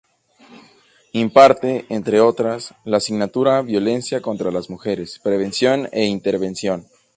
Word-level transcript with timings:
Imparte, 1.11 1.85
entre 1.89 2.21
otras, 2.21 2.73
la 2.85 2.97
asignatura 2.97 3.61
"Violencia 3.61 4.19
contra 4.19 4.49
las 4.49 4.67
mujeres: 4.67 5.19
Prevención 5.23 5.89
e 5.91 6.05
intervención". 6.05 6.87